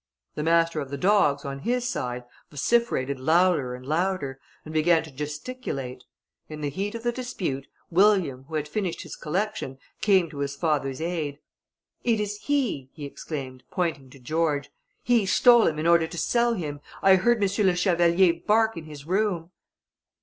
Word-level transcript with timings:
The 0.33 0.41
master 0.41 0.79
of 0.79 0.89
the 0.89 0.97
dogs, 0.97 1.45
on 1.45 1.59
his 1.59 1.87
side, 1.87 2.23
vociferated 2.49 3.19
louder 3.19 3.75
and 3.75 3.85
louder, 3.85 4.39
and 4.65 4.73
began 4.73 5.03
to 5.03 5.11
gesticulate. 5.11 6.05
In 6.49 6.61
the 6.61 6.71
heat 6.71 6.95
of 6.95 7.03
the 7.03 7.11
dispute, 7.11 7.67
William, 7.91 8.45
who 8.45 8.55
had 8.55 8.67
finished 8.67 9.03
his 9.03 9.15
collection, 9.15 9.77
came 10.01 10.27
to 10.31 10.39
his 10.39 10.55
father's 10.55 11.01
aid. 11.01 11.37
"It 12.03 12.19
is 12.19 12.37
he," 12.39 12.89
he 12.93 13.05
exclaimed, 13.05 13.61
pointing 13.69 14.09
to 14.09 14.17
George; 14.19 14.71
"he 15.03 15.27
stole 15.27 15.67
him 15.67 15.77
in 15.77 15.85
order 15.85 16.07
to 16.07 16.17
sell 16.17 16.55
him; 16.55 16.81
I 17.03 17.17
heard 17.17 17.37
M. 17.37 17.49
le 17.67 17.75
Chevalier 17.75 18.41
bark 18.47 18.75
in 18.75 18.85
his 18.85 19.05
room." 19.05 19.51